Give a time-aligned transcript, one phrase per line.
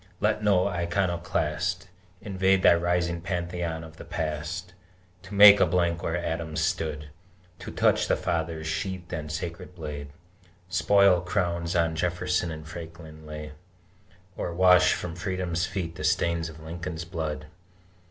[0.19, 1.87] Let no iconoclast
[2.21, 4.73] Invade thy rising Pantheon of the Past,
[5.21, 7.09] To make a blank where Adams stood,
[7.59, 10.07] To touch the Father's sheathed and sacred blade,
[10.69, 13.51] Spoil crowns on Jefferson and Franklin laid,
[14.35, 17.45] Or wash from Freedom's feet the stain of Lincoln's blood!